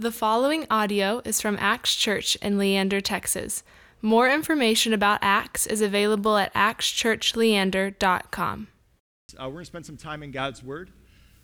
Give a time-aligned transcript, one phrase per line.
[0.00, 3.62] The following audio is from Acts Church in Leander, Texas.
[4.00, 8.68] More information about Acts is available at actschurchleander.com.
[9.38, 10.90] Uh, we're going to spend some time in God's Word.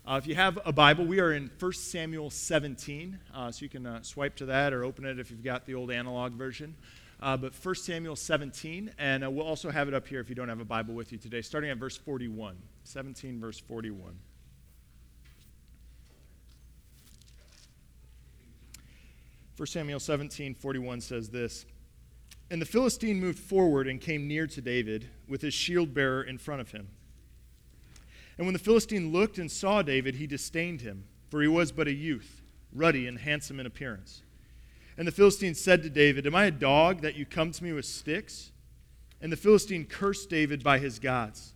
[0.07, 3.69] Uh, if you have a Bible, we are in 1 Samuel 17, uh, so you
[3.69, 6.75] can uh, swipe to that or open it if you've got the old analog version.
[7.21, 10.35] Uh, but 1 Samuel 17, and uh, we'll also have it up here if you
[10.35, 12.57] don't have a Bible with you today, starting at verse 41.
[12.85, 14.17] 17, verse 41.
[19.57, 21.65] 1 Samuel 17, 41 says this
[22.51, 26.37] And the Philistine moved forward and came near to David with his shield bearer in
[26.37, 26.89] front of him.
[28.37, 31.87] And when the Philistine looked and saw David, he disdained him, for he was but
[31.87, 34.21] a youth, ruddy and handsome in appearance.
[34.95, 37.73] And the Philistine said to David, Am I a dog that you come to me
[37.73, 38.51] with sticks?
[39.21, 41.53] And the Philistine cursed David by his gods.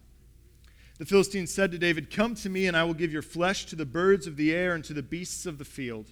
[0.97, 3.75] The Philistine said to David, Come to me, and I will give your flesh to
[3.75, 6.11] the birds of the air and to the beasts of the field.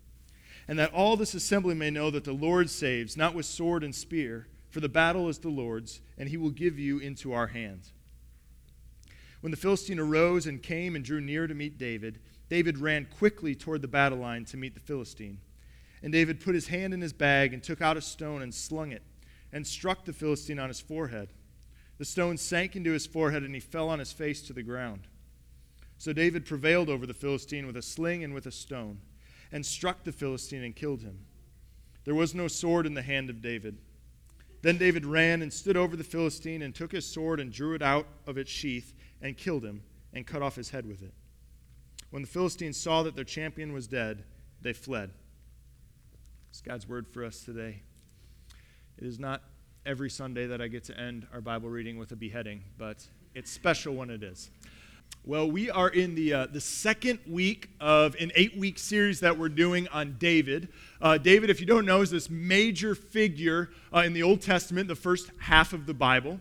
[0.67, 3.93] and that all this assembly may know that the Lord saves, not with sword and
[3.93, 7.91] spear, for the battle is the Lord's, and he will give you into our hands.
[9.41, 13.55] When the Philistine arose and came and drew near to meet David, David ran quickly
[13.55, 15.39] toward the battle line to meet the Philistine.
[16.03, 18.91] And David put his hand in his bag and took out a stone and slung
[18.91, 19.03] it,
[19.51, 21.29] and struck the Philistine on his forehead.
[21.97, 25.01] The stone sank into his forehead, and he fell on his face to the ground.
[25.97, 28.99] So David prevailed over the Philistine with a sling and with a stone
[29.51, 31.25] and struck the Philistine and killed him.
[32.03, 33.77] There was no sword in the hand of David.
[34.61, 37.81] Then David ran and stood over the Philistine and took his sword and drew it
[37.81, 41.13] out of its sheath and killed him and cut off his head with it.
[42.11, 44.23] When the Philistines saw that their champion was dead,
[44.61, 45.11] they fled.
[46.49, 47.81] It's God's word for us today.
[48.97, 49.41] It is not
[49.85, 53.49] every Sunday that I get to end our Bible reading with a beheading, but it's
[53.49, 54.51] special when it is.
[55.23, 59.37] Well, we are in the, uh, the second week of an eight week series that
[59.37, 60.67] we're doing on David.
[60.99, 64.87] Uh, David, if you don't know, is this major figure uh, in the Old Testament,
[64.87, 66.39] the first half of the Bible.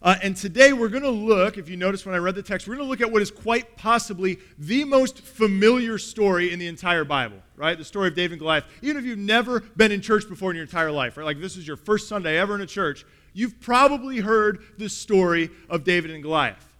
[0.00, 2.66] Uh, and today we're going to look, if you notice when I read the text,
[2.66, 6.68] we're going to look at what is quite possibly the most familiar story in the
[6.68, 7.76] entire Bible, right?
[7.76, 8.64] The story of David and Goliath.
[8.80, 11.24] Even if you've never been in church before in your entire life, right?
[11.24, 15.50] Like this is your first Sunday ever in a church, you've probably heard the story
[15.68, 16.71] of David and Goliath.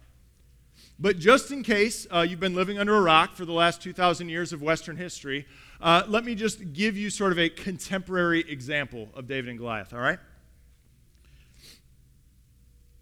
[0.99, 4.29] But just in case uh, you've been living under a rock for the last 2,000
[4.29, 5.47] years of Western history,
[5.81, 9.91] uh, let me just give you sort of a contemporary example of David and Goliath,
[9.93, 10.19] all right?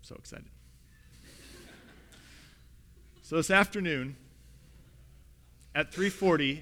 [0.01, 0.47] So excited.
[3.21, 4.15] so this afternoon,
[5.75, 6.61] at 3:40,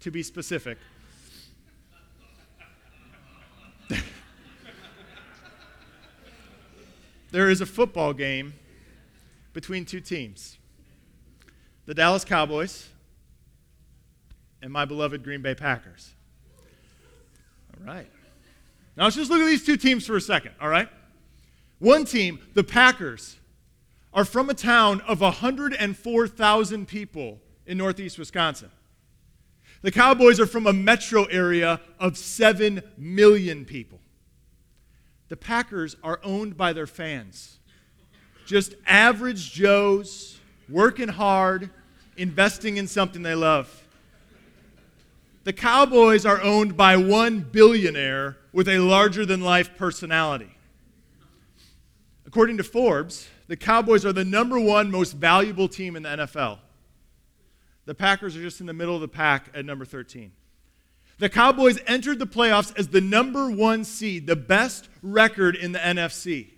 [0.00, 0.78] to be specific,
[7.32, 8.54] there is a football game
[9.52, 10.58] between two teams
[11.86, 12.88] the Dallas Cowboys,
[14.62, 16.14] and my beloved Green Bay Packers.
[17.78, 18.08] All right.
[18.96, 20.88] Now let's just look at these two teams for a second, all right?
[21.78, 23.36] One team, the Packers,
[24.12, 28.70] are from a town of 104,000 people in northeast Wisconsin.
[29.82, 34.00] The Cowboys are from a metro area of 7 million people.
[35.28, 37.58] The Packers are owned by their fans.
[38.46, 40.38] Just average Joes
[40.68, 41.70] working hard,
[42.16, 43.84] investing in something they love.
[45.44, 50.56] The Cowboys are owned by one billionaire with a larger than life personality.
[52.26, 56.58] According to Forbes, the Cowboys are the number one most valuable team in the NFL.
[57.84, 60.32] The Packers are just in the middle of the pack at number 13.
[61.18, 65.78] The Cowboys entered the playoffs as the number one seed, the best record in the
[65.78, 66.48] NFC.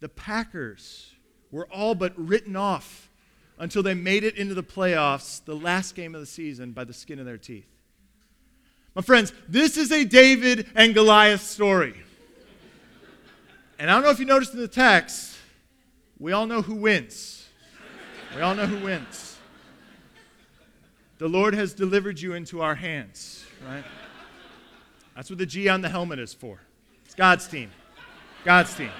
[0.00, 1.07] The Packers
[1.50, 3.08] were all but written off
[3.58, 6.92] until they made it into the playoffs, the last game of the season, by the
[6.92, 7.66] skin of their teeth.
[8.94, 11.94] My friends, this is a David and Goliath story.
[13.78, 15.36] And I don't know if you noticed in the text,
[16.18, 17.46] we all know who wins.
[18.34, 19.36] We all know who wins.
[21.18, 23.84] The Lord has delivered you into our hands, right?
[25.16, 26.60] That's what the G on the helmet is for.
[27.04, 27.70] It's God's team.
[28.44, 28.90] God's team.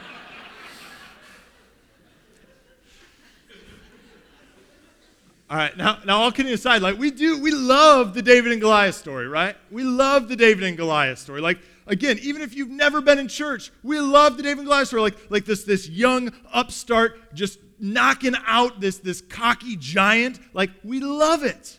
[5.50, 8.60] All right, now, now all kidding aside, like we do, we love the David and
[8.60, 9.56] Goliath story, right?
[9.70, 11.40] We love the David and Goliath story.
[11.40, 11.58] Like,
[11.88, 15.00] Again, even if you've never been in church, we love the David and Goliath story.
[15.00, 20.38] Like, like this, this young upstart just knocking out this, this cocky giant.
[20.52, 21.78] Like, we love it.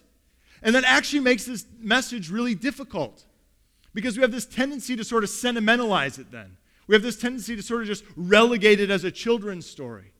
[0.64, 3.24] And that actually makes this message really difficult
[3.94, 6.58] because we have this tendency to sort of sentimentalize it then.
[6.88, 10.12] We have this tendency to sort of just relegate it as a children's story.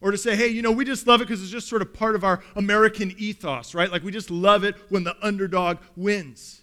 [0.00, 1.94] Or to say, hey, you know, we just love it because it's just sort of
[1.94, 3.90] part of our American ethos, right?
[3.90, 6.62] Like we just love it when the underdog wins.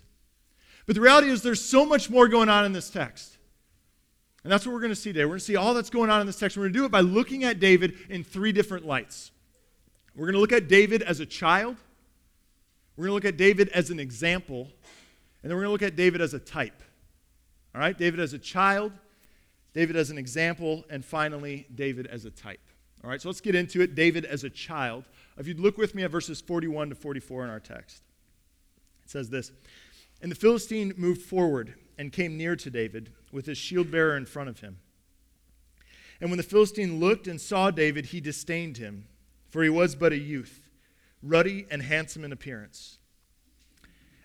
[0.85, 3.37] But the reality is, there's so much more going on in this text.
[4.43, 5.25] And that's what we're going to see today.
[5.25, 6.57] We're going to see all that's going on in this text.
[6.57, 9.31] We're going to do it by looking at David in three different lights.
[10.15, 11.77] We're going to look at David as a child,
[12.97, 14.67] we're going to look at David as an example,
[15.41, 16.83] and then we're going to look at David as a type.
[17.73, 17.97] All right?
[17.97, 18.91] David as a child,
[19.73, 22.59] David as an example, and finally, David as a type.
[23.03, 23.95] All right, so let's get into it.
[23.95, 25.05] David as a child.
[25.37, 28.03] If you'd look with me at verses 41 to 44 in our text,
[29.03, 29.51] it says this
[30.21, 34.25] And the Philistine moved forward and came near to David with his shield bearer in
[34.25, 34.77] front of him.
[36.19, 39.07] And when the Philistine looked and saw David, he disdained him,
[39.49, 40.69] for he was but a youth,
[41.23, 42.99] ruddy and handsome in appearance.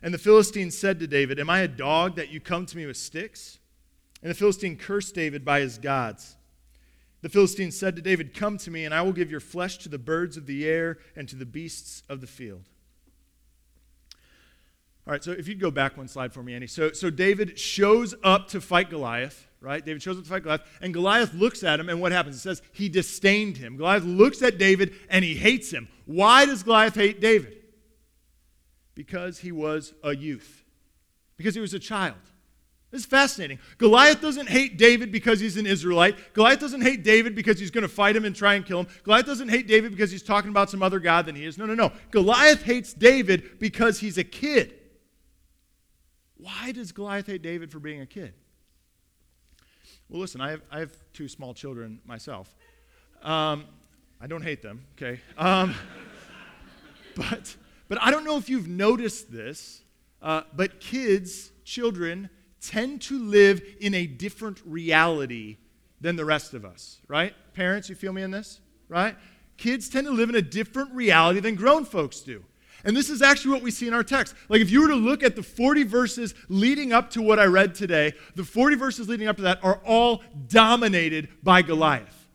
[0.02, 2.84] And the Philistine said to David, Am I a dog that you come to me
[2.84, 3.58] with sticks?
[4.22, 6.36] And the Philistine cursed David by his gods.
[7.26, 9.88] The Philistine said to David, Come to me, and I will give your flesh to
[9.88, 12.62] the birds of the air and to the beasts of the field.
[15.04, 16.68] All right, so if you'd go back one slide for me, Andy.
[16.68, 19.84] So, so David shows up to fight Goliath, right?
[19.84, 22.36] David shows up to fight Goliath, and Goliath looks at him, and what happens?
[22.36, 23.76] It says he disdained him.
[23.76, 25.88] Goliath looks at David, and he hates him.
[26.04, 27.56] Why does Goliath hate David?
[28.94, 30.62] Because he was a youth,
[31.36, 32.14] because he was a child.
[32.96, 33.58] This is fascinating.
[33.76, 36.32] Goliath doesn't hate David because he's an Israelite.
[36.32, 38.86] Goliath doesn't hate David because he's going to fight him and try and kill him.
[39.02, 41.58] Goliath doesn't hate David because he's talking about some other God than he is.
[41.58, 41.92] No, no, no.
[42.10, 44.72] Goliath hates David because he's a kid.
[46.38, 48.32] Why does Goliath hate David for being a kid?
[50.08, 52.54] Well, listen, I have, I have two small children myself.
[53.22, 53.66] Um,
[54.22, 55.20] I don't hate them, okay?
[55.36, 55.74] Um,
[57.14, 57.56] but,
[57.90, 59.82] but I don't know if you've noticed this,
[60.22, 65.58] uh, but kids, children, tend to live in a different reality
[66.00, 67.34] than the rest of us, right?
[67.54, 69.16] Parents, you feel me in this, right?
[69.56, 72.44] Kids tend to live in a different reality than grown folks do.
[72.84, 74.34] And this is actually what we see in our text.
[74.48, 77.46] Like, if you were to look at the 40 verses leading up to what I
[77.46, 82.28] read today, the 40 verses leading up to that are all dominated by Goliath.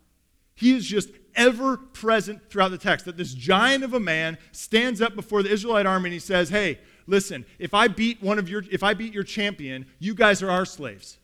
[0.56, 3.06] He is just ever present throughout the text.
[3.06, 6.50] That this giant of a man stands up before the Israelite army and he says,
[6.50, 10.42] Hey, listen, if I beat one of your if I beat your champion, you guys
[10.42, 11.18] are our slaves.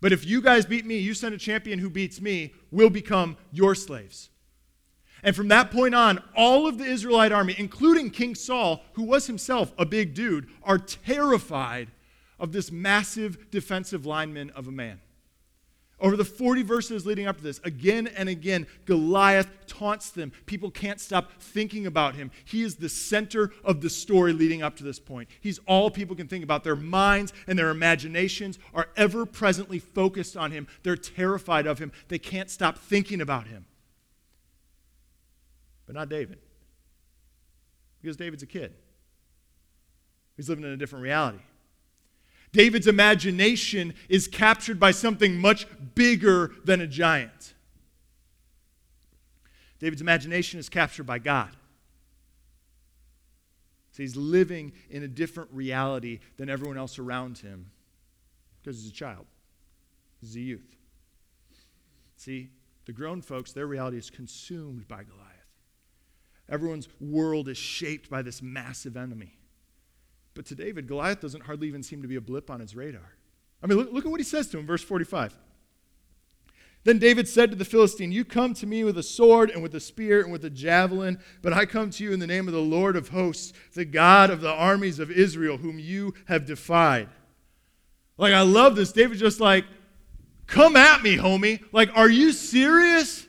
[0.00, 3.36] But if you guys beat me, you send a champion who beats me, we'll become
[3.50, 4.28] your slaves.
[5.22, 9.26] And from that point on, all of the Israelite army, including King Saul, who was
[9.26, 11.88] himself a big dude, are terrified
[12.38, 15.00] of this massive defensive lineman of a man.
[15.98, 20.30] Over the 40 verses leading up to this, again and again, Goliath taunts them.
[20.44, 22.30] People can't stop thinking about him.
[22.44, 25.30] He is the center of the story leading up to this point.
[25.40, 26.64] He's all people can think about.
[26.64, 30.68] Their minds and their imaginations are ever presently focused on him.
[30.82, 31.92] They're terrified of him.
[32.08, 33.64] They can't stop thinking about him.
[35.86, 36.40] But not David.
[38.02, 38.74] Because David's a kid,
[40.36, 41.38] he's living in a different reality.
[42.56, 47.52] David's imagination is captured by something much bigger than a giant.
[49.78, 51.50] David's imagination is captured by God.
[53.92, 57.72] So he's living in a different reality than everyone else around him
[58.62, 59.26] because he's a child,
[60.22, 60.76] he's a youth.
[62.16, 62.48] See,
[62.86, 65.26] the grown folks, their reality is consumed by Goliath.
[66.48, 69.35] Everyone's world is shaped by this massive enemy.
[70.36, 73.14] But to David, Goliath doesn't hardly even seem to be a blip on his radar.
[73.62, 75.36] I mean, look, look at what he says to him, verse 45.
[76.84, 79.74] Then David said to the Philistine, You come to me with a sword and with
[79.74, 82.54] a spear and with a javelin, but I come to you in the name of
[82.54, 87.08] the Lord of hosts, the God of the armies of Israel, whom you have defied.
[88.18, 88.92] Like, I love this.
[88.92, 89.64] David's just like,
[90.46, 91.60] Come at me, homie.
[91.72, 93.26] Like, are you serious?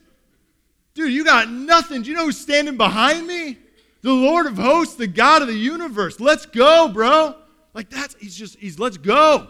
[0.93, 2.03] Dude, you got nothing.
[2.03, 3.57] Do you know who's standing behind me?
[4.01, 6.19] The Lord of hosts, the God of the universe.
[6.19, 7.35] Let's go, bro.
[7.73, 9.47] Like that's, he's just, he's, let's go.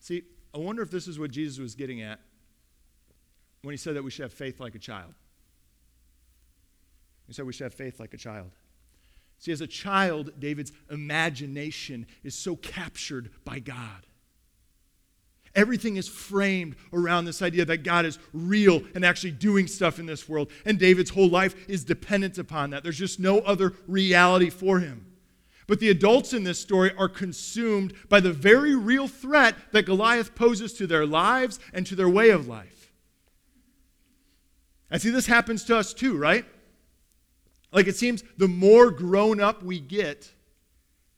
[0.00, 0.22] See,
[0.54, 2.20] I wonder if this is what Jesus was getting at
[3.62, 5.14] when he said that we should have faith like a child.
[7.26, 8.50] He said we should have faith like a child.
[9.38, 14.06] See, as a child, David's imagination is so captured by God.
[15.54, 20.06] Everything is framed around this idea that God is real and actually doing stuff in
[20.06, 20.50] this world.
[20.64, 22.82] And David's whole life is dependent upon that.
[22.82, 25.06] There's just no other reality for him.
[25.66, 30.34] But the adults in this story are consumed by the very real threat that Goliath
[30.34, 32.92] poses to their lives and to their way of life.
[34.90, 36.44] I see, this happens to us too, right?
[37.72, 40.30] Like it seems the more grown up we get,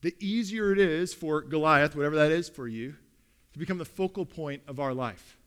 [0.02, 2.94] the easier it is for Goliath, whatever that is for you,
[3.54, 5.38] to become the focal point of our life,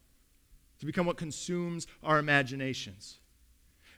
[0.79, 3.17] to become what consumes our imaginations.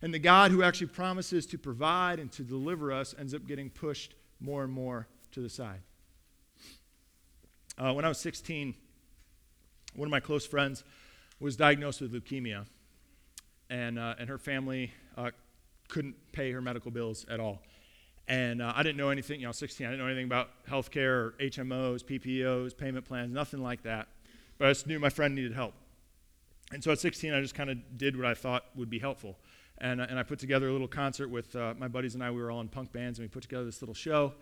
[0.02, 3.70] And the God who actually promises to provide and to deliver us ends up getting
[3.70, 5.82] pushed more and more to the side.
[7.78, 8.74] Uh, when I was 16,
[9.96, 10.84] one of my close friends
[11.40, 12.66] was diagnosed with leukemia,
[13.70, 15.30] and, uh, and her family uh,
[15.88, 17.62] couldn't pay her medical bills at all.
[18.30, 21.10] And uh, I didn't know anything, you know, 16, I didn't know anything about healthcare
[21.10, 24.08] or HMOs, PPOs, payment plans, nothing like that.
[24.60, 25.74] But I just knew my friend needed help.
[26.72, 29.36] And so at 16, I just kind of did what I thought would be helpful.
[29.80, 32.30] And, uh, and I put together a little concert with uh, my buddies and I.
[32.30, 34.34] We were all in punk bands, and we put together this little show.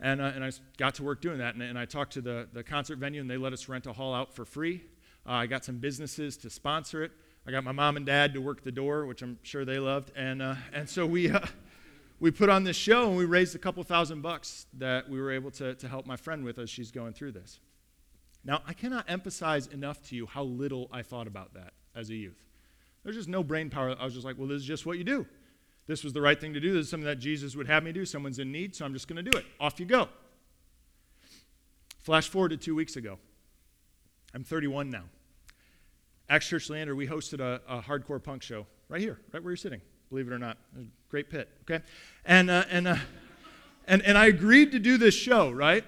[0.00, 1.52] And, uh, and I got to work doing that.
[1.52, 3.92] And, and I talked to the, the concert venue, and they let us rent a
[3.92, 4.84] hall out for free.
[5.26, 7.12] Uh, I got some businesses to sponsor it.
[7.46, 10.12] I got my mom and dad to work the door, which I'm sure they loved.
[10.16, 10.40] And,
[10.72, 11.30] and so we,
[12.24, 15.30] we put on this show, and we raised a couple thousand bucks that we were
[15.30, 17.60] able to, to help my friend with as she's going through this.
[18.42, 22.14] Now, I cannot emphasize enough to you how little I thought about that as a
[22.14, 22.42] youth.
[23.02, 23.94] There's just no brain power.
[24.00, 25.26] I was just like, well, this is just what you do.
[25.86, 26.72] This was the right thing to do.
[26.72, 28.06] This is something that Jesus would have me do.
[28.06, 29.44] Someone's in need, so I'm just going to do it.
[29.60, 30.08] Off you go.
[32.00, 33.18] Flash forward to two weeks ago.
[34.32, 35.04] I'm 31 now.
[36.30, 39.58] Acts Church Leander, we hosted a, a, hardcore punk show right here, right where you're
[39.58, 39.82] sitting,
[40.14, 40.56] believe it or not.
[41.08, 41.84] great pit, okay?
[42.24, 42.96] And, uh, and, uh,
[43.88, 45.82] and, and I agreed to do this show, right?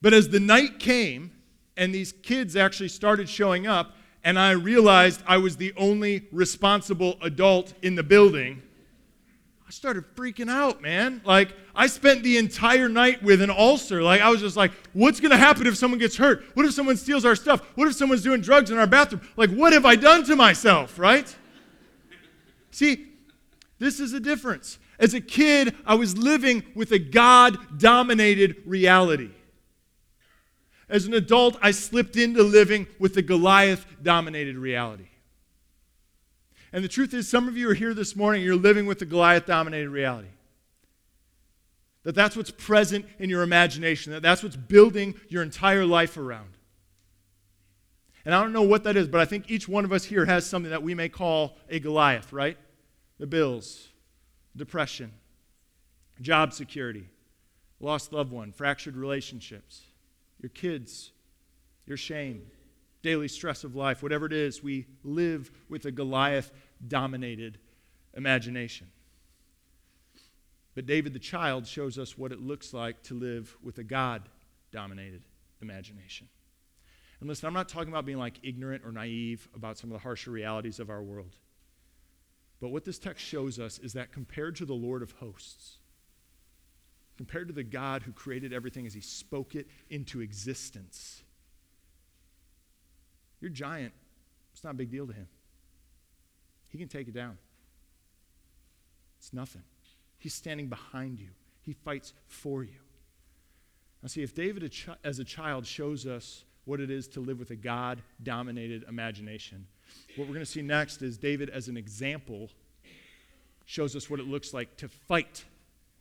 [0.00, 1.32] But as the night came
[1.76, 3.94] and these kids actually started showing up,
[4.24, 8.62] and I realized I was the only responsible adult in the building,
[9.66, 11.20] I started freaking out, man.
[11.26, 14.02] Like, I spent the entire night with an ulcer.
[14.02, 16.42] Like, I was just like, what's going to happen if someone gets hurt?
[16.54, 17.60] What if someone steals our stuff?
[17.74, 19.20] What if someone's doing drugs in our bathroom?
[19.36, 21.36] Like, what have I done to myself, right?
[22.70, 23.07] See,
[23.78, 24.78] this is a difference.
[24.98, 29.30] As a kid, I was living with a God dominated reality.
[30.88, 35.08] As an adult, I slipped into living with the Goliath dominated reality.
[36.72, 39.06] And the truth is, some of you are here this morning, you're living with the
[39.06, 40.28] Goliath dominated reality.
[42.04, 46.54] That that's what's present in your imagination, that that's what's building your entire life around.
[48.24, 50.24] And I don't know what that is, but I think each one of us here
[50.26, 52.58] has something that we may call a Goliath, right?
[53.18, 53.88] The bills,
[54.56, 55.12] depression,
[56.20, 57.08] job security,
[57.80, 59.82] lost loved one, fractured relationships,
[60.40, 61.12] your kids,
[61.86, 62.42] your shame,
[63.02, 66.52] daily stress of life, whatever it is, we live with a Goliath
[66.86, 67.58] dominated
[68.14, 68.88] imagination.
[70.74, 74.28] But David the child shows us what it looks like to live with a God
[74.70, 75.22] dominated
[75.60, 76.28] imagination.
[77.20, 80.02] And listen, I'm not talking about being like ignorant or naive about some of the
[80.02, 81.34] harsher realities of our world.
[82.60, 85.76] But what this text shows us is that compared to the Lord of hosts,
[87.16, 91.22] compared to the God who created everything as he spoke it into existence.
[93.40, 93.92] Your giant,
[94.52, 95.28] it's not a big deal to him.
[96.68, 97.38] He can take it down.
[99.18, 99.62] It's nothing.
[100.18, 101.30] He's standing behind you,
[101.62, 102.80] he fights for you.
[104.02, 104.72] Now, see, if David
[105.02, 109.66] as a child shows us what it is to live with a God dominated imagination,
[110.16, 112.50] what we're going to see next is David as an example
[113.66, 115.44] shows us what it looks like to fight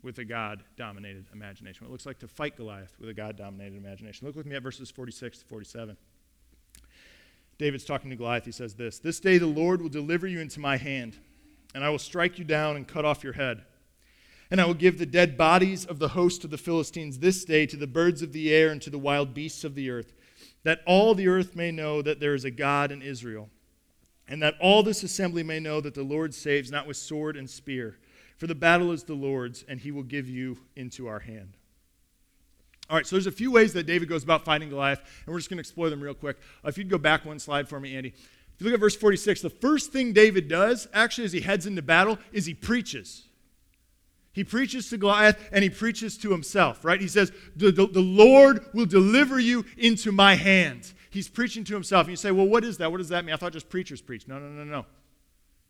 [0.02, 1.86] with a God dominated imagination.
[1.86, 4.26] What it looks like to fight Goliath with a God dominated imagination.
[4.26, 5.98] Look with me at verses 46 to 47.
[7.58, 8.46] David's talking to Goliath.
[8.46, 11.18] He says this This day the Lord will deliver you into my hand,
[11.74, 13.64] and I will strike you down and cut off your head.
[14.50, 17.66] And I will give the dead bodies of the host of the Philistines this day
[17.66, 20.14] to the birds of the air and to the wild beasts of the earth,
[20.64, 23.50] that all the earth may know that there is a God in Israel,
[24.28, 27.50] and that all this assembly may know that the Lord saves not with sword and
[27.50, 27.98] spear
[28.38, 31.58] for the battle is the Lord's, and he will give you into our hand.
[32.90, 35.40] All right, so there's a few ways that David goes about fighting Goliath, and we're
[35.40, 36.38] just going to explore them real quick.
[36.64, 38.10] Uh, if you'd go back one slide for me, Andy.
[38.10, 41.66] If you look at verse 46, the first thing David does, actually, as he heads
[41.66, 43.24] into battle, is he preaches.
[44.32, 47.02] He preaches to Goliath and he preaches to himself, right?
[47.02, 50.94] He says, the, the, the, Lord will deliver you into my hands.
[51.10, 52.06] He's preaching to himself.
[52.08, 52.92] And you say, well, what is that?
[52.92, 53.34] What does that mean?
[53.34, 54.28] I thought just preachers preach.
[54.28, 54.86] No, no, no, no.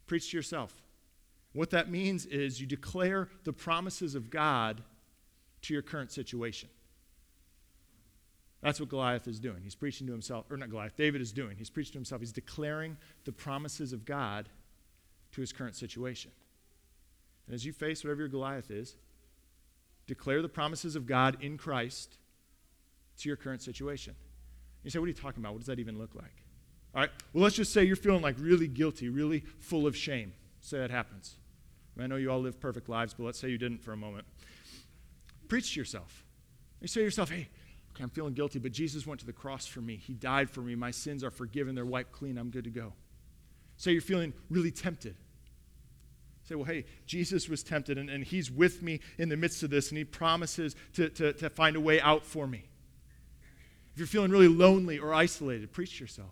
[0.07, 0.81] Preach to yourself.
[1.53, 4.81] What that means is you declare the promises of God
[5.63, 6.69] to your current situation.
[8.61, 9.61] That's what Goliath is doing.
[9.63, 11.57] He's preaching to himself, or not Goliath, David is doing.
[11.57, 12.21] He's preaching to himself.
[12.21, 14.49] He's declaring the promises of God
[15.33, 16.31] to his current situation.
[17.45, 18.95] And as you face whatever your Goliath is,
[20.05, 22.17] declare the promises of God in Christ
[23.19, 24.15] to your current situation.
[24.83, 25.53] You say, what are you talking about?
[25.53, 26.43] What does that even look like?
[26.95, 30.33] All right, well, let's just say you're feeling like really guilty, really full of shame.
[30.61, 31.35] Say that happens.
[31.99, 34.25] I know you all live perfect lives, but let's say you didn't for a moment.
[35.47, 36.23] Preach to yourself.
[36.81, 37.49] You say to yourself, hey,
[37.91, 39.95] okay, I'm feeling guilty, but Jesus went to the cross for me.
[39.95, 40.75] He died for me.
[40.75, 41.73] My sins are forgiven.
[41.73, 42.37] They're wiped clean.
[42.37, 42.93] I'm good to go.
[43.77, 45.15] Say you're feeling really tempted.
[46.43, 49.69] Say, well, hey, Jesus was tempted, and, and he's with me in the midst of
[49.69, 52.63] this, and he promises to, to, to find a way out for me.
[53.97, 56.29] If you're feeling really lonely or isolated, preach to yourself.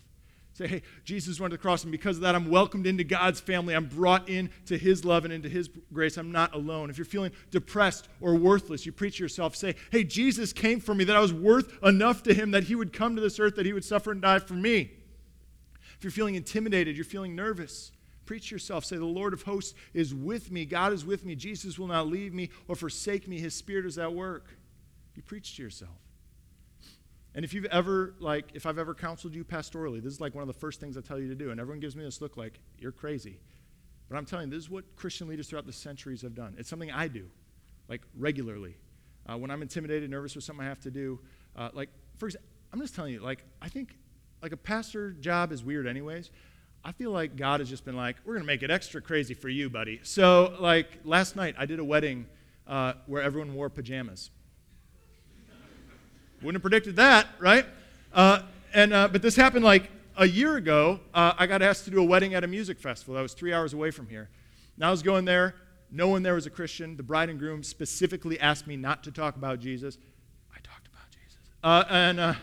[0.54, 3.40] Say, hey, Jesus went to the cross, and because of that, I'm welcomed into God's
[3.40, 3.74] family.
[3.74, 6.16] I'm brought into His love and into His grace.
[6.18, 6.92] I'm not alone.
[6.92, 9.56] If you're feeling depressed or worthless, you preach to yourself.
[9.56, 12.76] Say, hey, Jesus came for me, that I was worth enough to Him that He
[12.76, 14.92] would come to this earth, that He would suffer and die for me.
[15.98, 17.92] If you're feeling intimidated, you're feeling nervous,
[18.28, 18.86] preach to yourself.
[18.86, 20.66] Say, the Lord of hosts is with me.
[20.66, 21.34] God is with me.
[21.34, 23.40] Jesus will not leave me or forsake me.
[23.40, 24.56] His Spirit is at work.
[25.16, 25.98] You preach to yourself.
[27.36, 30.42] And if you've ever, like, if I've ever counseled you pastorally, this is like one
[30.42, 31.52] of the first things I tell you to do.
[31.52, 33.40] And everyone gives me this look like, you're crazy.
[34.10, 36.56] But I'm telling you, this is what Christian leaders throughout the centuries have done.
[36.58, 37.26] It's something I do,
[37.90, 38.78] like, regularly.
[39.28, 41.20] Uh, when I'm intimidated, nervous with something I have to do,
[41.56, 43.98] uh, like, for example, I'm just telling you, like, I think,
[44.42, 46.32] like, a pastor job is weird, anyways.
[46.86, 49.34] I feel like God has just been like, we're going to make it extra crazy
[49.34, 50.00] for you, buddy.
[50.04, 52.28] So, like, last night I did a wedding
[52.68, 54.30] uh, where everyone wore pajamas.
[56.46, 57.66] Wouldn't have predicted that, right?
[58.14, 61.00] Uh, and, uh, but this happened like a year ago.
[61.12, 63.52] Uh, I got asked to do a wedding at a music festival that was three
[63.52, 64.30] hours away from here.
[64.76, 65.56] And I was going there.
[65.90, 66.98] No one there was a Christian.
[66.98, 69.98] The bride and groom specifically asked me not to talk about Jesus.
[70.54, 71.40] I talked about Jesus.
[71.64, 72.34] Uh, and uh,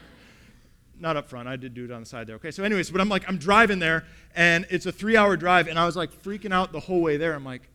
[0.98, 1.46] not up front.
[1.46, 2.36] I did do it on the side there.
[2.36, 4.04] Okay, so, anyways, but I'm like, I'm driving there,
[4.34, 7.18] and it's a three hour drive, and I was like freaking out the whole way
[7.18, 7.34] there.
[7.34, 7.68] I'm like,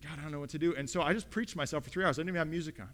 [0.00, 0.76] God, I don't know what to do.
[0.76, 2.18] And so I just preached myself for three hours.
[2.18, 2.88] I didn't even have music on.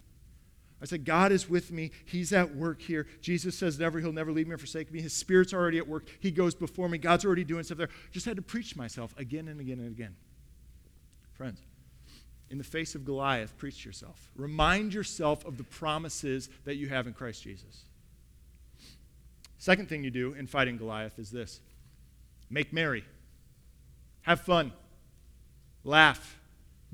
[0.82, 1.92] I said, God is with me.
[2.04, 3.06] He's at work here.
[3.20, 5.00] Jesus says, never, he'll never leave me or forsake me.
[5.00, 6.08] His spirit's already at work.
[6.18, 6.98] He goes before me.
[6.98, 7.88] God's already doing stuff there.
[8.10, 10.16] Just had to preach myself again and again and again.
[11.34, 11.60] Friends,
[12.50, 14.32] in the face of Goliath, preach yourself.
[14.34, 17.84] Remind yourself of the promises that you have in Christ Jesus.
[19.58, 21.60] Second thing you do in fighting Goliath is this
[22.50, 23.04] make merry,
[24.22, 24.72] have fun,
[25.84, 26.40] laugh,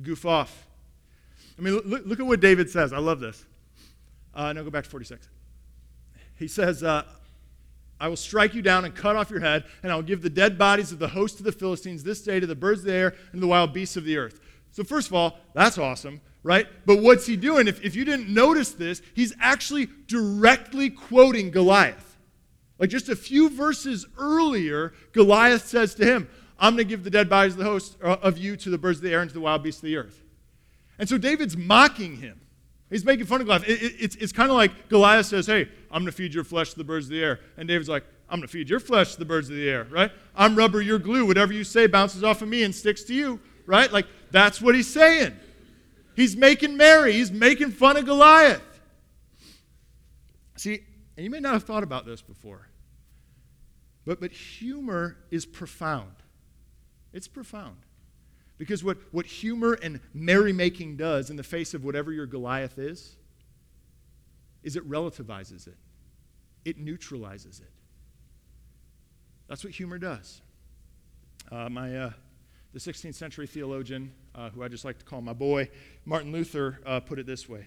[0.03, 0.67] goof off.
[1.59, 2.93] I mean, look, look at what David says.
[2.93, 3.47] I love this.
[4.35, 5.29] Uh, no, go back to 46.
[6.37, 7.05] He says, uh,
[8.01, 10.31] I will strike you down and cut off your head, and I will give the
[10.31, 12.93] dead bodies of the host of the Philistines this day to the birds of the
[12.93, 14.41] air and the wild beasts of the earth.
[14.71, 16.67] So, first of all, that's awesome, right?
[16.87, 17.67] But what's he doing?
[17.67, 22.17] If, if you didn't notice this, he's actually directly quoting Goliath.
[22.79, 26.29] Like just a few verses earlier, Goliath says to him,
[26.61, 28.79] I'm going to give the dead bodies of the host uh, of you to the
[28.79, 30.23] birds of the air and to the wild beasts of the earth.
[30.99, 32.41] And so David's mocking him.
[32.91, 33.69] He's making fun of Goliath.
[33.69, 36.45] It, it, it's it's kind of like Goliath says, Hey, I'm going to feed your
[36.45, 37.41] flesh to the birds of the air.
[37.57, 39.87] And David's like, I'm going to feed your flesh to the birds of the air,
[39.91, 40.11] right?
[40.37, 41.27] I'm rubber, you're glue.
[41.27, 43.91] Whatever you say bounces off of me and sticks to you, right?
[43.91, 45.35] Like, that's what he's saying.
[46.15, 48.63] He's making merry, he's making fun of Goliath.
[50.57, 50.81] See,
[51.17, 52.69] and you may not have thought about this before,
[54.05, 56.13] but, but humor is profound.
[57.13, 57.77] It's profound.
[58.59, 63.17] Because what, what humor and merrymaking does in the face of whatever your Goliath is,
[64.65, 65.77] is it relativizes it,
[66.65, 67.71] it neutralizes it.
[69.49, 70.43] That's what humor does.
[71.51, 72.11] Uh, my, uh,
[72.75, 75.71] the 16th century theologian, uh, who I just like to call my boy,
[76.05, 77.67] Martin Luther, uh, put it this way.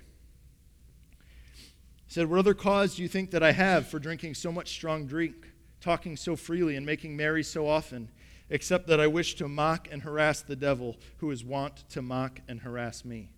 [2.05, 4.69] He said, What other cause do you think that I have for drinking so much
[4.69, 5.47] strong drink,
[5.79, 8.09] talking so freely, and making merry so often?
[8.51, 12.41] Except that I wish to mock and harass the devil who is wont to mock
[12.47, 13.29] and harass me.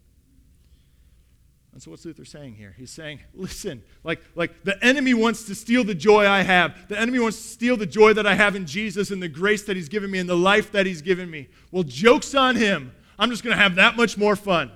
[1.71, 2.75] And so what's Luther saying here?
[2.77, 6.87] He's saying, listen, like, like the enemy wants to steal the joy I have.
[6.87, 9.63] The enemy wants to steal the joy that I have in Jesus and the grace
[9.63, 11.47] that he's given me and the life that he's given me.
[11.71, 12.91] Well, joke's on him.
[13.17, 14.71] I'm just going to have that much more fun.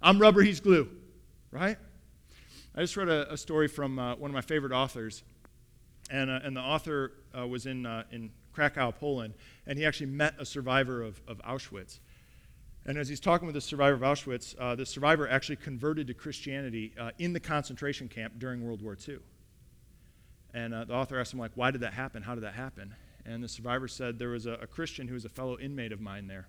[0.00, 0.88] I'm rubber, he's glue,
[1.50, 1.76] right?
[2.74, 5.22] I just read a, a story from uh, one of my favorite authors.
[6.10, 9.34] And, uh, and the author uh, was in, uh, in Krakow, Poland,
[9.66, 11.98] and he actually met a survivor of, of Auschwitz.
[12.86, 16.14] And as he's talking with the survivor of Auschwitz, uh, the survivor actually converted to
[16.14, 19.18] Christianity uh, in the concentration camp during World War II.
[20.54, 22.22] And uh, the author asked him, like, why did that happen?
[22.22, 22.94] How did that happen?
[23.26, 26.00] And the survivor said, there was a, a Christian who was a fellow inmate of
[26.00, 26.46] mine there.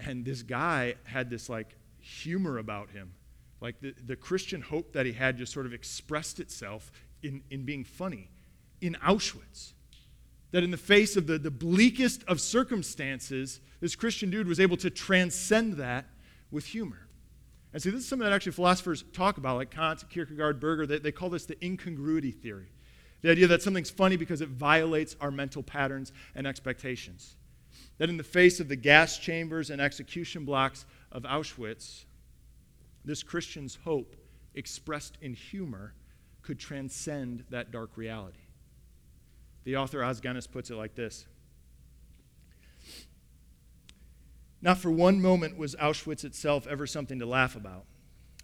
[0.00, 3.12] And this guy had this, like, humor about him.
[3.60, 6.90] Like, the, the Christian hope that he had just sort of expressed itself
[7.22, 8.30] in, in being funny
[8.80, 9.74] in Auschwitz
[10.52, 14.76] that in the face of the, the bleakest of circumstances, this Christian dude was able
[14.78, 16.06] to transcend that
[16.50, 17.08] with humor.
[17.72, 20.86] And see, this is something that actually philosophers talk about, like Kant, Kierkegaard, Berger.
[20.86, 22.70] They, they call this the incongruity theory.
[23.22, 27.36] The idea that something's funny because it violates our mental patterns and expectations.
[27.98, 32.04] That in the face of the gas chambers and execution blocks of Auschwitz,
[33.04, 34.16] this Christian's hope,
[34.54, 35.94] expressed in humor,
[36.42, 38.45] could transcend that dark reality.
[39.66, 41.26] The author Guinness puts it like this
[44.62, 47.84] Not for one moment was Auschwitz itself ever something to laugh about,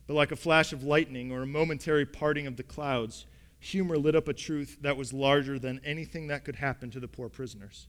[0.08, 3.26] but like a flash of lightning or a momentary parting of the clouds,
[3.60, 7.06] humor lit up a truth that was larger than anything that could happen to the
[7.06, 7.86] poor prisoners,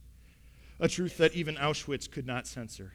[0.79, 2.93] a truth that even Auschwitz could not censor.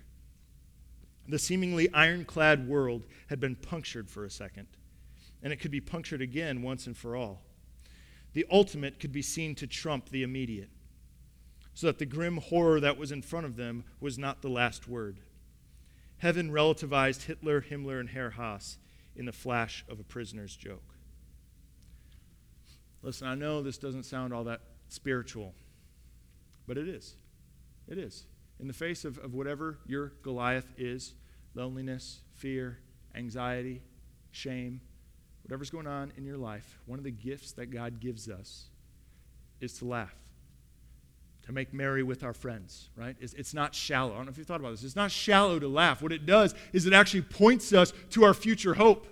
[1.27, 4.69] The seemingly ironclad world had been punctured for a second,
[5.43, 7.43] and it could be punctured again once and for all.
[8.39, 10.71] The ultimate could be seen to trump the immediate
[11.75, 14.87] so that the grim horror that was in front of them was not the last
[14.87, 15.19] word.
[16.19, 18.79] Heaven relativized Hitler, Himmler, and Herr Haas
[19.17, 20.95] in the flash of a prisoner's joke.
[23.03, 25.53] Listen, I know this doesn't sound all that spiritual,
[26.69, 27.17] but it is.
[27.89, 28.27] It is.
[28.61, 31.15] In the face of, of whatever your Goliath is
[31.55, 32.79] loneliness, fear,
[33.17, 33.83] anxiety,
[34.31, 34.81] shame,
[35.49, 38.67] whatever's going on in your life, one of the gifts that God gives us
[39.61, 40.15] is to laugh
[41.49, 43.17] to make merry with our friends, right?
[43.21, 44.13] It's, it's, not shallow.
[44.13, 44.85] I don't know if you've thought about this.
[44.85, 46.03] It's not shallow to laugh.
[46.03, 49.07] What it does is it actually points us to our future hope,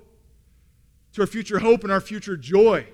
[1.14, 2.86] to our future hope and our future joy.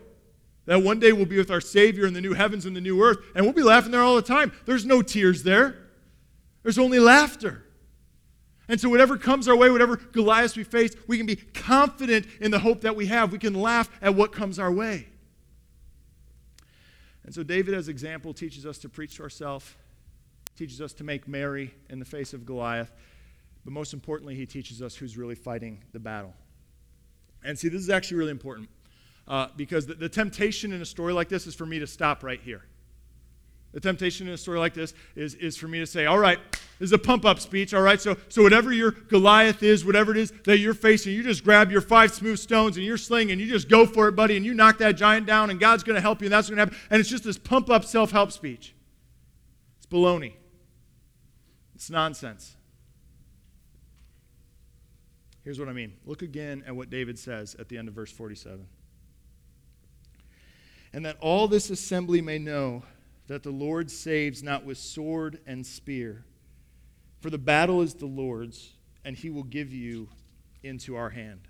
[0.67, 3.03] That one day we'll be with our Savior in the new heavens and the new
[3.03, 4.53] earth, and we'll be laughing there all the time.
[4.65, 5.89] There's no tears there,
[6.63, 7.65] there's only laughter.
[8.69, 12.51] And so, whatever comes our way, whatever Goliath we face, we can be confident in
[12.51, 13.33] the hope that we have.
[13.33, 15.09] We can laugh at what comes our way.
[17.25, 19.75] And so David, as example, teaches us to preach to ourselves,
[20.57, 22.93] teaches us to make merry in the face of Goliath,
[23.65, 26.35] but most importantly, he teaches us who's really fighting the battle.
[27.45, 28.69] And see, this is actually really important
[29.29, 32.25] uh, because the, the temptation in a story like this is for me to stop
[32.25, 32.63] right here.
[33.73, 36.39] The temptation in a story like this is, is for me to say, all right,
[36.83, 38.01] is a pump up speech, all right?
[38.01, 41.71] So, so whatever your Goliath is, whatever it is that you're facing, you just grab
[41.71, 44.45] your five smooth stones and you're slinging and you just go for it, buddy, and
[44.45, 46.65] you knock that giant down and God's going to help you and that's going to
[46.65, 46.77] happen.
[46.91, 48.75] And it's just this pump up self help speech.
[49.79, 50.35] It's baloney.
[51.77, 52.57] It's nonsense.
[55.45, 55.93] Here's what I mean.
[56.05, 58.67] Look again at what David says at the end of verse 47.
[60.93, 62.83] And that all this assembly may know
[63.29, 66.25] that the Lord saves not with sword and spear.
[67.23, 68.73] For the battle is the Lord's,
[69.05, 70.09] and he will give you
[70.65, 71.47] into our hand.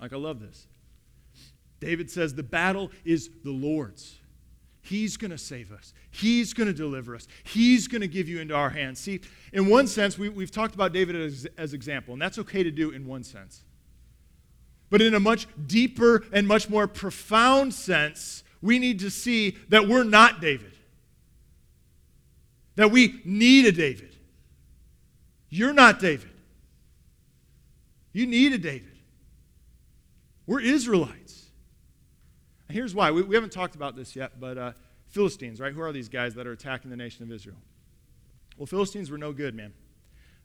[0.00, 0.66] Like, I love this.
[1.78, 4.16] David says, The battle is the Lord's.
[4.82, 5.94] He's going to save us.
[6.10, 7.26] He's going to deliver us.
[7.44, 9.00] He's going to give you into our hands.
[9.00, 9.20] See,
[9.52, 12.70] in one sense, we, have talked about David as, as example, and that's okay to
[12.70, 13.62] do in one sense.
[14.90, 19.88] But in a much deeper and much more profound sense, we need to see that
[19.88, 20.73] we're not David,
[22.76, 24.16] that we need a David.
[25.48, 26.30] You're not David.
[28.12, 28.96] You need a David.
[30.46, 31.46] We're Israelites.
[32.68, 33.10] And here's why.
[33.10, 34.72] We, we haven't talked about this yet, but uh,
[35.08, 35.72] Philistines, right?
[35.72, 37.56] Who are these guys that are attacking the nation of Israel?
[38.56, 39.72] Well, Philistines were no good, man.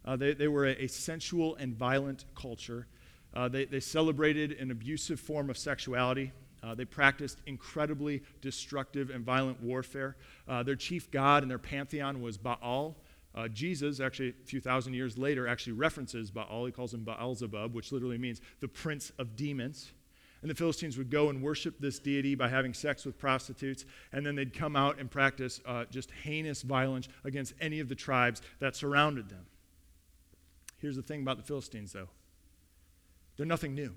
[0.06, 2.88] Uh, they, they were a, a, sensual and violent culture.
[3.34, 6.32] Uh, they, they celebrated an abusive form of sexuality.
[6.64, 10.16] Uh, they practiced incredibly destructive and violent warfare.
[10.48, 12.98] Uh, their chief god and their pantheon was Baal.
[13.36, 16.66] Uh, Jesus, actually, a few thousand years later, actually references Baal.
[16.66, 19.92] He calls him Baalzebub, which literally means the prince of demons.
[20.42, 24.26] And the Philistines would go and worship this deity by having sex with prostitutes, and
[24.26, 28.42] then they'd come out and practice uh, just heinous violence against any of the tribes
[28.60, 29.46] that surrounded them.
[30.78, 32.08] Here's the thing about the Philistines, though
[33.36, 33.96] they're nothing new.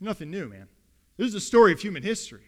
[0.00, 0.68] Nothing new, man.
[1.18, 2.40] This is a story of human history.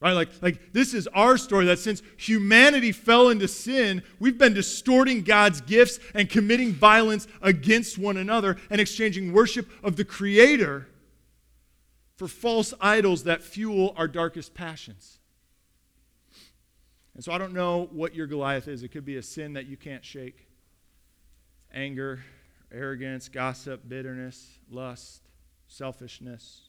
[0.00, 0.12] Right?
[0.12, 5.22] Like, like this is our story that since humanity fell into sin, we've been distorting
[5.22, 10.86] God's gifts and committing violence against one another and exchanging worship of the Creator
[12.16, 15.18] for false idols that fuel our darkest passions.
[17.14, 18.82] And so I don't know what your Goliath is.
[18.82, 20.46] It could be a sin that you can't shake
[21.72, 22.20] anger,
[22.72, 25.22] arrogance, gossip, bitterness, lust,
[25.66, 26.63] selfishness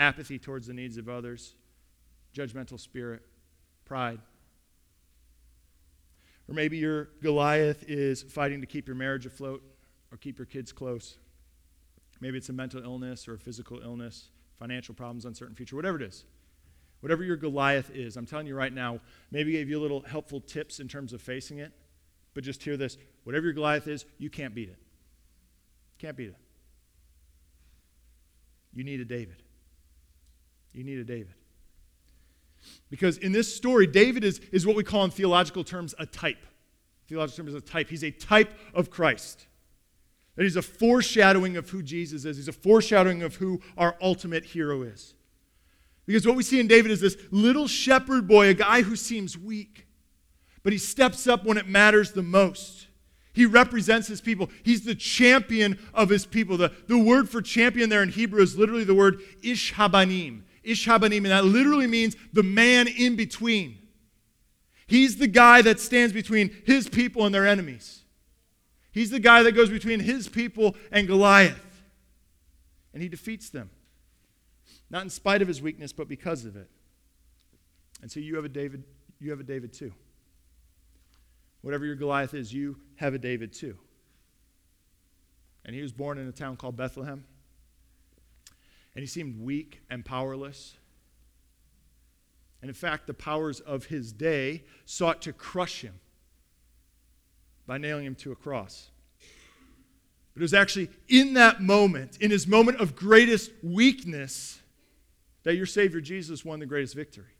[0.00, 1.54] apathy towards the needs of others,
[2.34, 3.22] judgmental spirit,
[3.84, 4.18] pride.
[6.48, 9.62] Or maybe your Goliath is fighting to keep your marriage afloat
[10.10, 11.18] or keep your kids close.
[12.20, 16.02] Maybe it's a mental illness or a physical illness, financial problems, uncertain future, whatever it
[16.02, 16.24] is.
[17.00, 20.40] Whatever your Goliath is, I'm telling you right now, maybe gave you a little helpful
[20.40, 21.72] tips in terms of facing it,
[22.34, 22.98] but just hear this.
[23.24, 24.78] Whatever your Goliath is, you can't beat it.
[25.98, 26.36] Can't beat it.
[28.72, 29.42] You need a David.
[30.72, 31.34] You need a David.
[32.90, 36.44] Because in this story, David is, is what we call in theological terms a type.
[37.08, 37.88] Theological terms is a type.
[37.88, 39.46] He's a type of Christ.
[40.36, 42.36] That he's a foreshadowing of who Jesus is.
[42.36, 45.14] He's a foreshadowing of who our ultimate hero is.
[46.06, 49.38] Because what we see in David is this little shepherd boy, a guy who seems
[49.38, 49.86] weak,
[50.62, 52.88] but he steps up when it matters the most.
[53.32, 54.50] He represents his people.
[54.64, 56.56] He's the champion of his people.
[56.56, 59.20] The, the word for champion there in Hebrew is literally the word
[60.64, 63.78] Ishhabanim, and that literally means the man in between.
[64.86, 68.02] He's the guy that stands between his people and their enemies.
[68.92, 71.82] He's the guy that goes between his people and Goliath.
[72.92, 73.70] And he defeats them.
[74.90, 76.68] Not in spite of his weakness, but because of it.
[78.02, 78.82] And so you have a David,
[79.20, 79.92] you have a David too.
[81.62, 83.78] Whatever your Goliath is, you have a David too.
[85.64, 87.24] And he was born in a town called Bethlehem.
[89.00, 90.76] And he seemed weak and powerless.
[92.60, 95.94] And in fact, the powers of his day sought to crush him
[97.66, 98.90] by nailing him to a cross.
[100.34, 104.60] But it was actually in that moment, in his moment of greatest weakness,
[105.44, 107.32] that your Savior Jesus won the greatest victory.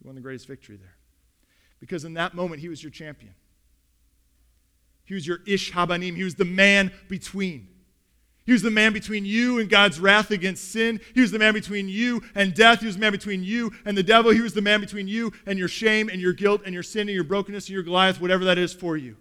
[0.00, 0.94] He won the greatest victory there.
[1.80, 3.34] Because in that moment, he was your champion.
[5.06, 6.14] He was your Ish Habanim.
[6.14, 7.73] He was the man between.
[8.44, 11.00] He was the man between you and God's wrath against sin.
[11.14, 12.80] He was the man between you and death.
[12.80, 14.32] He was the man between you and the devil.
[14.32, 17.08] He was the man between you and your shame and your guilt and your sin
[17.08, 19.16] and your brokenness and your Goliath, whatever that is for you.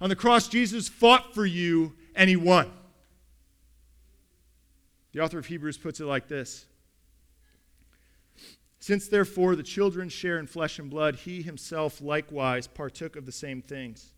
[0.00, 2.72] On the cross, Jesus fought for you and he won.
[5.12, 6.66] The author of Hebrews puts it like this
[8.80, 13.32] Since therefore the children share in flesh and blood, he himself likewise partook of the
[13.32, 14.14] same things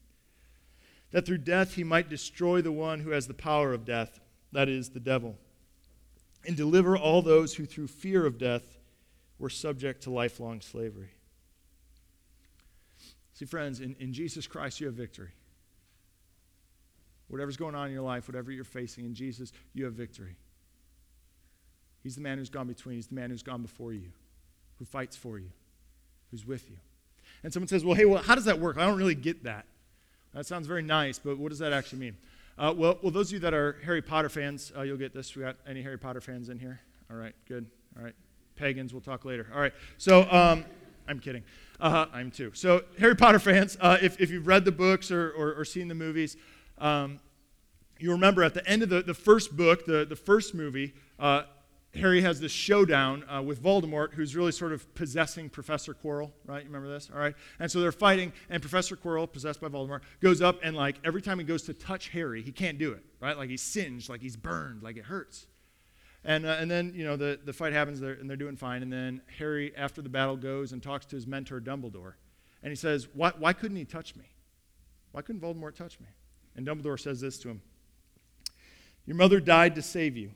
[1.10, 4.20] that through death he might destroy the one who has the power of death,
[4.52, 5.36] that is, the devil,
[6.46, 8.78] and deliver all those who through fear of death
[9.38, 11.10] were subject to lifelong slavery.
[13.34, 15.30] See, friends, in, in Jesus Christ you have victory.
[17.28, 20.36] Whatever's going on in your life, whatever you're facing, in Jesus you have victory.
[22.02, 24.10] He's the man who's gone between, he's the man who's gone before you,
[24.78, 25.50] who fights for you,
[26.30, 26.76] who's with you.
[27.42, 28.78] And someone says, Well, hey, well, how does that work?
[28.78, 29.66] I don't really get that.
[30.34, 32.16] That sounds very nice, but what does that actually mean?
[32.58, 35.34] Uh, well, well, those of you that are Harry Potter fans, uh, you'll get this.
[35.36, 36.80] We got any Harry Potter fans in here?
[37.10, 37.66] All right, good.
[37.96, 38.14] All right,
[38.56, 39.46] pagans, we'll talk later.
[39.54, 40.64] All right, so um,
[41.06, 41.44] I'm kidding.
[41.80, 42.50] Uh, I'm too.
[42.54, 45.88] So, Harry Potter fans, uh, if, if you've read the books or, or, or seen
[45.88, 46.36] the movies,
[46.78, 47.20] um,
[47.98, 51.42] you remember at the end of the, the first book, the, the first movie, uh,
[51.94, 56.62] Harry has this showdown uh, with Voldemort, who's really sort of possessing Professor Quirrell, right?
[56.62, 57.10] You remember this?
[57.12, 57.34] All right.
[57.58, 61.22] And so they're fighting, and Professor Quirrell, possessed by Voldemort, goes up and like every
[61.22, 63.36] time he goes to touch Harry, he can't do it, right?
[63.36, 65.46] Like he's singed, like he's burned, like it hurts.
[66.24, 68.82] And, uh, and then, you know, the, the fight happens and they're doing fine.
[68.82, 72.14] And then Harry, after the battle, goes and talks to his mentor, Dumbledore.
[72.62, 74.24] And he says, why, why couldn't he touch me?
[75.12, 76.06] Why couldn't Voldemort touch me?
[76.54, 77.62] And Dumbledore says this to him
[79.06, 80.32] Your mother died to save you.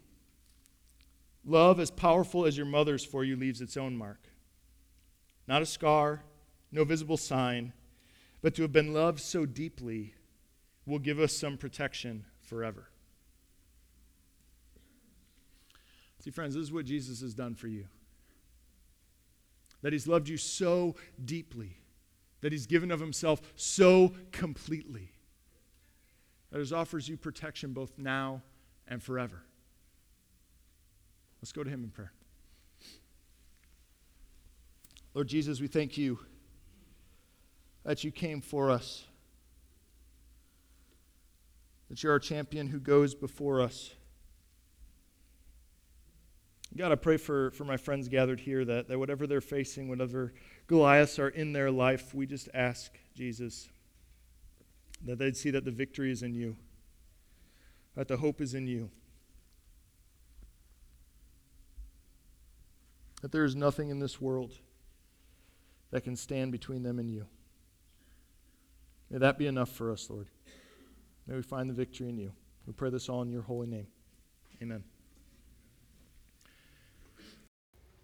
[1.45, 4.29] Love, as powerful as your mother's for you, leaves its own mark.
[5.49, 6.23] Not a scar,
[6.71, 7.73] no visible sign,
[8.43, 10.15] but to have been loved so deeply
[10.87, 12.89] will give us some protection forever.
[16.21, 17.87] See, friends, this is what Jesus has done for you.
[19.83, 21.79] That he's loved you so deeply,
[22.41, 25.11] that he's given of himself so completely,
[26.53, 28.43] that he offers you protection both now
[28.87, 29.43] and forever.
[31.43, 32.13] Let's go to him in prayer.
[35.13, 36.21] Lord Jesus, we thank you
[37.85, 39.05] that you came for us,
[41.91, 43.93] that you're our champion who goes before us.
[46.77, 50.33] God, I pray for, for my friends gathered here that, that whatever they're facing, whatever
[50.69, 53.69] Goliaths are in their life, we just ask, Jesus,
[55.05, 56.57] that they'd see that the victory is in you,
[57.97, 58.91] that the hope is in you.
[63.23, 64.53] That there is nothing in this world
[65.91, 67.27] that can stand between them and you.
[69.11, 70.29] May that be enough for us, Lord.
[71.27, 72.33] May we find the victory in you.
[72.67, 73.87] We pray this all in your holy name.
[74.61, 74.85] Amen.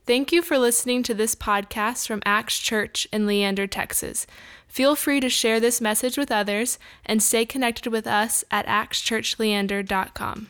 [0.07, 4.27] Thank you for listening to this podcast from Acts Church in Leander, Texas.
[4.67, 10.49] Feel free to share this message with others and stay connected with us at actschurchleander.com.